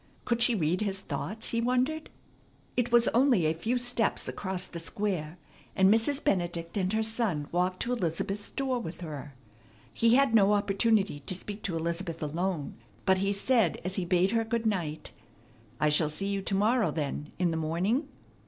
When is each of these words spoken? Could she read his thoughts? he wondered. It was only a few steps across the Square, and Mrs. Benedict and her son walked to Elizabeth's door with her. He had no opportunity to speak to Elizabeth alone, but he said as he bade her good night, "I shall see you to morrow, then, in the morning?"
Could 0.25 0.41
she 0.41 0.55
read 0.55 0.81
his 0.81 1.01
thoughts? 1.01 1.49
he 1.51 1.61
wondered. 1.61 2.09
It 2.75 2.91
was 2.91 3.07
only 3.09 3.45
a 3.45 3.53
few 3.53 3.77
steps 3.77 4.27
across 4.27 4.65
the 4.65 4.79
Square, 4.79 5.37
and 5.75 5.93
Mrs. 5.93 6.23
Benedict 6.23 6.75
and 6.75 6.91
her 6.93 7.03
son 7.03 7.47
walked 7.51 7.81
to 7.83 7.91
Elizabeth's 7.93 8.49
door 8.49 8.79
with 8.79 9.01
her. 9.01 9.35
He 9.93 10.15
had 10.15 10.33
no 10.33 10.53
opportunity 10.53 11.19
to 11.19 11.35
speak 11.35 11.61
to 11.65 11.75
Elizabeth 11.75 12.23
alone, 12.23 12.77
but 13.05 13.19
he 13.19 13.31
said 13.31 13.79
as 13.85 13.93
he 13.93 14.03
bade 14.05 14.31
her 14.31 14.43
good 14.43 14.65
night, 14.65 15.11
"I 15.79 15.89
shall 15.89 16.09
see 16.09 16.29
you 16.29 16.41
to 16.41 16.55
morrow, 16.55 16.89
then, 16.89 17.31
in 17.37 17.51
the 17.51 17.55
morning?" 17.57 18.07